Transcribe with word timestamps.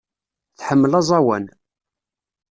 Tḥemmel 0.57 0.93
aẓawan. 0.99 1.45